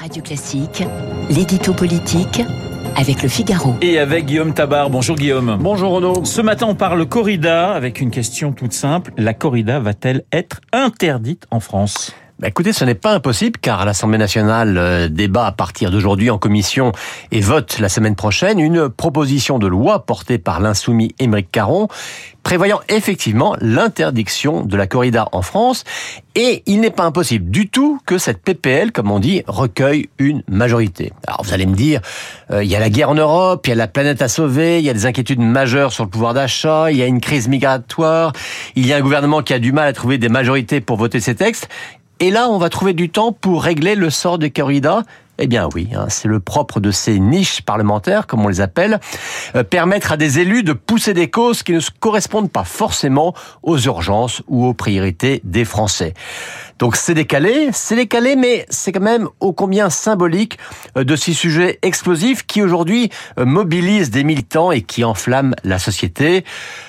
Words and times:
Radio 0.00 0.22
Classique, 0.22 0.82
l'édito 1.28 1.74
politique 1.74 2.40
avec 2.96 3.22
le 3.22 3.28
Figaro. 3.28 3.74
Et 3.82 3.98
avec 3.98 4.24
Guillaume 4.24 4.54
Tabar. 4.54 4.88
Bonjour 4.88 5.14
Guillaume. 5.14 5.58
Bonjour 5.60 5.92
Renaud. 5.92 6.24
Ce 6.24 6.40
matin, 6.40 6.66
on 6.70 6.74
parle 6.74 7.04
corrida 7.06 7.72
avec 7.72 8.00
une 8.00 8.10
question 8.10 8.52
toute 8.52 8.72
simple. 8.72 9.12
La 9.18 9.34
corrida 9.34 9.78
va-t-elle 9.78 10.24
être 10.32 10.62
interdite 10.72 11.46
en 11.50 11.60
France? 11.60 12.14
Bah 12.40 12.48
écoutez, 12.48 12.72
ce 12.72 12.86
n'est 12.86 12.94
pas 12.94 13.12
impossible 13.12 13.60
car 13.60 13.84
l'Assemblée 13.84 14.16
nationale 14.16 14.78
euh, 14.78 15.08
débat 15.10 15.44
à 15.44 15.52
partir 15.52 15.90
d'aujourd'hui 15.90 16.30
en 16.30 16.38
commission 16.38 16.92
et 17.32 17.40
vote 17.42 17.78
la 17.80 17.90
semaine 17.90 18.16
prochaine 18.16 18.58
une 18.58 18.88
proposition 18.88 19.58
de 19.58 19.66
loi 19.66 20.06
portée 20.06 20.38
par 20.38 20.58
l'insoumis 20.58 21.14
Émeric 21.18 21.50
Caron 21.52 21.88
prévoyant 22.42 22.80
effectivement 22.88 23.56
l'interdiction 23.60 24.64
de 24.64 24.74
la 24.74 24.86
corrida 24.86 25.28
en 25.32 25.42
France 25.42 25.84
et 26.34 26.62
il 26.64 26.80
n'est 26.80 26.90
pas 26.90 27.04
impossible 27.04 27.50
du 27.50 27.68
tout 27.68 28.00
que 28.06 28.16
cette 28.16 28.42
PPL, 28.42 28.92
comme 28.92 29.10
on 29.10 29.18
dit, 29.18 29.42
recueille 29.46 30.08
une 30.18 30.42
majorité. 30.48 31.12
Alors 31.26 31.42
vous 31.42 31.52
allez 31.52 31.66
me 31.66 31.74
dire, 31.74 32.00
euh, 32.50 32.64
il 32.64 32.70
y 32.70 32.76
a 32.76 32.80
la 32.80 32.88
guerre 32.88 33.10
en 33.10 33.14
Europe, 33.14 33.66
il 33.66 33.70
y 33.70 33.72
a 33.72 33.76
la 33.76 33.88
planète 33.88 34.22
à 34.22 34.28
sauver, 34.28 34.78
il 34.78 34.86
y 34.86 34.90
a 34.90 34.94
des 34.94 35.04
inquiétudes 35.04 35.40
majeures 35.40 35.92
sur 35.92 36.04
le 36.04 36.10
pouvoir 36.10 36.32
d'achat, 36.32 36.90
il 36.90 36.96
y 36.96 37.02
a 37.02 37.06
une 37.06 37.20
crise 37.20 37.48
migratoire, 37.48 38.32
il 38.76 38.86
y 38.86 38.94
a 38.94 38.96
un 38.96 39.00
gouvernement 39.00 39.42
qui 39.42 39.52
a 39.52 39.58
du 39.58 39.72
mal 39.72 39.88
à 39.88 39.92
trouver 39.92 40.16
des 40.16 40.30
majorités 40.30 40.80
pour 40.80 40.96
voter 40.96 41.20
ces 41.20 41.34
textes. 41.34 41.68
Et 42.22 42.30
là, 42.30 42.50
on 42.50 42.58
va 42.58 42.68
trouver 42.68 42.92
du 42.92 43.08
temps 43.08 43.32
pour 43.32 43.62
régler 43.64 43.94
le 43.94 44.10
sort 44.10 44.38
de 44.38 44.46
corrida 44.46 45.04
eh 45.40 45.46
bien 45.46 45.68
oui, 45.74 45.88
hein, 45.94 46.06
c'est 46.08 46.28
le 46.28 46.38
propre 46.38 46.80
de 46.80 46.90
ces 46.90 47.18
niches 47.18 47.62
parlementaires, 47.62 48.26
comme 48.26 48.44
on 48.44 48.48
les 48.48 48.60
appelle, 48.60 49.00
euh, 49.56 49.64
permettre 49.64 50.12
à 50.12 50.16
des 50.18 50.38
élus 50.38 50.62
de 50.62 50.74
pousser 50.74 51.14
des 51.14 51.30
causes 51.30 51.62
qui 51.62 51.72
ne 51.72 51.80
correspondent 51.98 52.52
pas 52.52 52.64
forcément 52.64 53.34
aux 53.62 53.78
urgences 53.78 54.42
ou 54.48 54.66
aux 54.66 54.74
priorités 54.74 55.40
des 55.44 55.64
Français. 55.64 56.12
Donc 56.78 56.96
c'est 56.96 57.14
décalé, 57.14 57.70
c'est 57.72 57.96
décalé, 57.96 58.36
mais 58.36 58.66
c'est 58.68 58.92
quand 58.92 59.00
même 59.00 59.28
ô 59.40 59.52
combien 59.52 59.90
symbolique 59.90 60.58
euh, 60.96 61.04
de 61.04 61.16
ces 61.16 61.32
sujets 61.32 61.78
explosifs 61.82 62.46
qui 62.46 62.62
aujourd'hui 62.62 63.10
euh, 63.38 63.46
mobilisent 63.46 64.10
des 64.10 64.24
militants 64.24 64.72
et 64.72 64.82
qui 64.82 65.04
enflamment 65.04 65.54
la 65.64 65.78
société. 65.78 66.44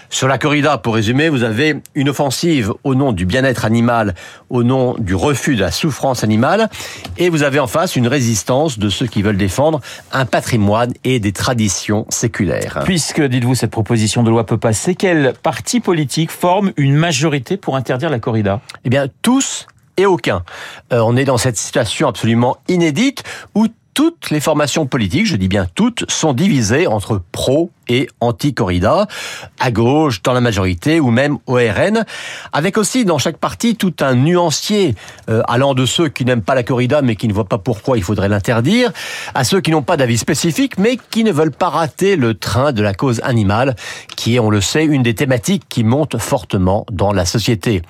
Sur 0.09 0.27
la 0.27 0.37
corrida, 0.37 0.77
pour 0.77 0.95
résumer, 0.95 1.29
vous 1.29 1.43
avez 1.43 1.77
une 1.95 2.09
offensive 2.09 2.73
au 2.83 2.95
nom 2.95 3.13
du 3.13 3.25
bien-être 3.25 3.63
animal, 3.63 4.13
au 4.49 4.61
nom 4.61 4.95
du 4.99 5.15
refus 5.15 5.55
de 5.55 5.61
la 5.61 5.71
souffrance 5.71 6.25
animale, 6.25 6.69
et 7.17 7.29
vous 7.29 7.43
avez 7.43 7.59
en 7.59 7.67
face 7.67 7.95
une 7.95 8.09
résistance 8.09 8.40
de 8.45 8.89
ceux 8.89 9.07
qui 9.07 9.21
veulent 9.21 9.37
défendre 9.37 9.81
un 10.11 10.25
patrimoine 10.25 10.93
et 11.03 11.19
des 11.19 11.31
traditions 11.31 12.05
séculaires. 12.09 12.81
Puisque, 12.83 13.21
dites-vous, 13.21 13.55
cette 13.55 13.71
proposition 13.71 14.23
de 14.23 14.29
loi 14.29 14.45
peut 14.45 14.57
passer, 14.57 14.95
quel 14.95 15.33
parti 15.41 15.79
politique 15.79 16.31
forme 16.31 16.71
une 16.77 16.95
majorité 16.95 17.57
pour 17.57 17.75
interdire 17.75 18.09
la 18.09 18.19
corrida? 18.19 18.61
Eh 18.83 18.89
bien, 18.89 19.07
tous 19.21 19.67
et 19.97 20.05
aucun. 20.05 20.43
Euh, 20.91 20.99
on 20.99 21.15
est 21.15 21.25
dans 21.25 21.37
cette 21.37 21.57
situation 21.57 22.07
absolument 22.07 22.57
inédite 22.67 23.23
où 23.55 23.67
toutes 23.93 24.29
les 24.29 24.39
formations 24.39 24.85
politiques, 24.85 25.27
je 25.27 25.35
dis 25.35 25.47
bien 25.47 25.67
toutes, 25.75 26.09
sont 26.09 26.33
divisées 26.33 26.87
entre 26.87 27.21
pro 27.31 27.69
anti-corrida, 28.19 29.07
à 29.59 29.71
gauche, 29.71 30.21
dans 30.21 30.33
la 30.33 30.41
majorité, 30.41 30.99
ou 30.99 31.11
même 31.11 31.37
au 31.47 31.55
RN, 31.55 32.05
avec 32.53 32.77
aussi 32.77 33.05
dans 33.05 33.17
chaque 33.17 33.37
parti 33.37 33.75
tout 33.75 33.93
un 34.01 34.15
nuancier 34.15 34.95
euh, 35.29 35.41
allant 35.47 35.73
de 35.73 35.85
ceux 35.85 36.09
qui 36.09 36.25
n'aiment 36.25 36.41
pas 36.41 36.55
la 36.55 36.63
corrida 36.63 37.01
mais 37.01 37.15
qui 37.15 37.27
ne 37.27 37.33
voient 37.33 37.45
pas 37.45 37.57
pourquoi 37.57 37.97
il 37.97 38.03
faudrait 38.03 38.29
l'interdire, 38.29 38.91
à 39.33 39.43
ceux 39.43 39.61
qui 39.61 39.71
n'ont 39.71 39.81
pas 39.81 39.97
d'avis 39.97 40.17
spécifique 40.17 40.77
mais 40.77 40.97
qui 41.09 41.23
ne 41.23 41.31
veulent 41.31 41.51
pas 41.51 41.69
rater 41.69 42.15
le 42.15 42.33
train 42.33 42.71
de 42.71 42.81
la 42.81 42.93
cause 42.93 43.21
animale, 43.23 43.75
qui 44.15 44.35
est, 44.35 44.39
on 44.39 44.49
le 44.49 44.61
sait, 44.61 44.85
une 44.85 45.03
des 45.03 45.15
thématiques 45.15 45.63
qui 45.69 45.83
monte 45.83 46.17
fortement 46.17 46.85
dans 46.91 47.13
la 47.13 47.25
société. 47.25 47.81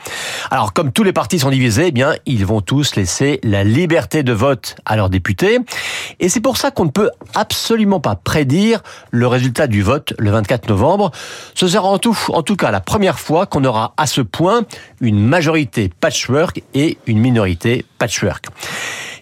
Alors, 0.49 0.73
comme 0.73 0.91
tous 0.91 1.03
les 1.03 1.13
partis 1.13 1.39
sont 1.39 1.49
divisés, 1.49 1.85
eh 1.87 1.91
bien, 1.91 2.13
ils 2.25 2.45
vont 2.45 2.61
tous 2.61 2.95
laisser 2.95 3.39
la 3.43 3.63
liberté 3.63 4.23
de 4.23 4.33
vote 4.33 4.75
à 4.85 4.95
leurs 4.95 5.09
députés, 5.09 5.59
et 6.19 6.29
c'est 6.29 6.41
pour 6.41 6.57
ça 6.57 6.71
qu'on 6.71 6.85
ne 6.85 6.91
peut 6.91 7.11
absolument 7.35 7.99
pas 7.99 8.15
prédire 8.15 8.81
le 9.11 9.27
résultat 9.27 9.67
du 9.67 9.81
vote 9.81 9.90
le 10.17 10.31
24 10.31 10.69
novembre. 10.69 11.11
Ce 11.55 11.67
sera 11.67 11.87
en 11.87 11.97
tout, 11.97 12.17
en 12.29 12.43
tout 12.43 12.55
cas 12.55 12.71
la 12.71 12.81
première 12.81 13.19
fois 13.19 13.45
qu'on 13.45 13.63
aura 13.65 13.93
à 13.97 14.07
ce 14.07 14.21
point 14.21 14.63
une 14.99 15.19
majorité 15.19 15.89
patchwork 15.99 16.61
et 16.73 16.97
une 17.07 17.19
minorité 17.19 17.85
patchwork. 17.97 18.45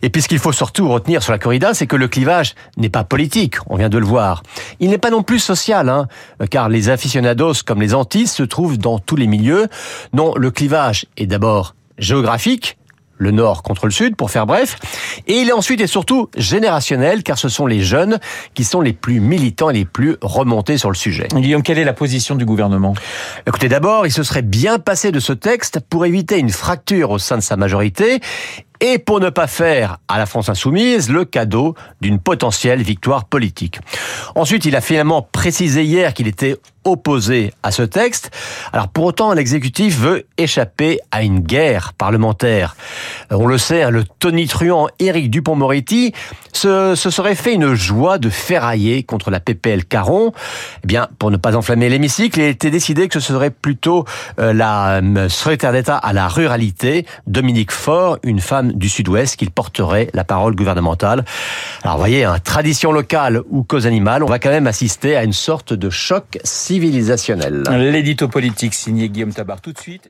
Et 0.01 0.09
puis 0.09 0.21
ce 0.21 0.27
qu'il 0.27 0.39
faut 0.39 0.53
surtout 0.53 0.87
retenir 0.89 1.23
sur 1.23 1.31
la 1.31 1.39
corrida, 1.39 1.73
c'est 1.73 1.87
que 1.87 1.95
le 1.95 2.07
clivage 2.07 2.55
n'est 2.77 2.89
pas 2.89 3.03
politique, 3.03 3.55
on 3.67 3.75
vient 3.75 3.89
de 3.89 3.97
le 3.97 4.05
voir. 4.05 4.43
Il 4.79 4.89
n'est 4.89 4.97
pas 4.97 5.09
non 5.09 5.23
plus 5.23 5.39
social, 5.39 5.89
hein, 5.89 6.07
car 6.49 6.69
les 6.69 6.89
aficionados 6.89 7.55
comme 7.65 7.81
les 7.81 7.93
antis 7.93 8.27
se 8.27 8.43
trouvent 8.43 8.77
dans 8.77 8.99
tous 8.99 9.17
les 9.17 9.27
milieux. 9.27 9.67
Non, 10.13 10.33
le 10.35 10.51
clivage 10.51 11.05
est 11.17 11.27
d'abord 11.27 11.75
géographique, 11.97 12.78
le 13.19 13.31
nord 13.31 13.61
contre 13.61 13.85
le 13.85 13.91
sud, 13.91 14.15
pour 14.15 14.31
faire 14.31 14.47
bref. 14.47 14.77
Et 15.27 15.41
il 15.41 15.49
est 15.49 15.53
ensuite 15.53 15.81
et 15.81 15.87
surtout 15.87 16.29
générationnel, 16.35 17.21
car 17.21 17.37
ce 17.37 17.49
sont 17.49 17.67
les 17.67 17.81
jeunes 17.81 18.19
qui 18.55 18.63
sont 18.63 18.81
les 18.81 18.93
plus 18.93 19.19
militants 19.19 19.69
et 19.69 19.73
les 19.73 19.85
plus 19.85 20.17
remontés 20.21 20.77
sur 20.77 20.89
le 20.89 20.95
sujet. 20.95 21.27
Guillaume, 21.33 21.61
quelle 21.61 21.77
est 21.77 21.83
la 21.83 21.93
position 21.93 22.35
du 22.35 22.45
gouvernement? 22.45 22.95
Écoutez, 23.45 23.69
d'abord, 23.69 24.07
il 24.07 24.11
se 24.11 24.23
serait 24.23 24.41
bien 24.41 24.79
passé 24.79 25.11
de 25.11 25.19
ce 25.19 25.33
texte 25.33 25.79
pour 25.89 26.05
éviter 26.05 26.39
une 26.39 26.49
fracture 26.49 27.11
au 27.11 27.19
sein 27.19 27.37
de 27.37 27.43
sa 27.43 27.57
majorité 27.57 28.19
et 28.81 28.99
pour 28.99 29.19
ne 29.19 29.29
pas 29.29 29.47
faire 29.47 29.97
à 30.07 30.17
la 30.17 30.25
France 30.25 30.49
insoumise 30.49 31.09
le 31.09 31.25
cadeau 31.25 31.75
d'une 32.01 32.19
potentielle 32.19 32.81
victoire 32.81 33.25
politique. 33.25 33.79
Ensuite, 34.35 34.65
il 34.65 34.75
a 34.75 34.81
finalement 34.81 35.21
précisé 35.21 35.83
hier 35.83 36.13
qu'il 36.13 36.27
était 36.27 36.57
opposé 36.85 37.53
à 37.61 37.71
ce 37.71 37.83
texte. 37.83 38.31
Alors 38.71 38.87
pour 38.87 39.05
autant, 39.05 39.33
l'exécutif 39.33 39.97
veut 39.97 40.25
échapper 40.37 40.99
à 41.11 41.23
une 41.23 41.39
guerre 41.39 41.93
parlementaire. 41.93 42.75
On 43.29 43.47
le 43.47 43.57
sait, 43.57 43.83
hein, 43.83 43.89
le 43.89 44.03
tonitruant 44.03 44.87
Éric 44.99 45.29
Dupont-Moretti 45.29 46.13
se, 46.53 46.95
serait 46.95 47.35
fait 47.35 47.53
une 47.53 47.73
joie 47.73 48.17
de 48.17 48.29
ferrailler 48.29 49.03
contre 49.03 49.29
la 49.29 49.39
PPL 49.39 49.85
Caron. 49.85 50.31
Eh 50.83 50.87
bien, 50.87 51.07
pour 51.19 51.31
ne 51.31 51.37
pas 51.37 51.55
enflammer 51.55 51.89
l'hémicycle, 51.89 52.39
il 52.39 52.45
été 52.45 52.71
décidé 52.71 53.07
que 53.07 53.19
ce 53.19 53.33
serait 53.33 53.51
plutôt 53.51 54.05
euh, 54.39 54.53
la 54.53 55.01
euh, 55.01 55.29
secrétaire 55.29 55.73
d'État 55.73 55.97
à 55.97 56.13
la 56.13 56.27
ruralité, 56.27 57.05
Dominique 57.27 57.71
Faure, 57.71 58.17
une 58.23 58.39
femme 58.39 58.68
du 58.73 58.89
Sud-Ouest, 58.89 59.35
qui 59.35 59.45
porterait 59.49 60.09
la 60.13 60.23
parole 60.23 60.55
gouvernementale. 60.55 61.25
Alors 61.83 61.95
vous 61.95 62.01
voyez, 62.01 62.23
hein, 62.23 62.37
tradition 62.43 62.91
locale 62.91 63.41
ou 63.49 63.63
cause 63.63 63.87
animale, 63.87 64.23
on 64.23 64.27
va 64.27 64.39
quand 64.39 64.49
même 64.49 64.67
assister 64.67 65.15
à 65.15 65.23
une 65.23 65.33
sorte 65.33 65.73
de 65.73 65.89
choc 65.89 66.39
civilisationnel. 66.43 67.63
L'édito 67.69 68.27
politique 68.27 68.73
signé 68.73 69.09
Guillaume 69.09 69.33
Tabar. 69.33 69.61
Tout 69.61 69.73
de 69.73 69.79
suite, 69.79 70.09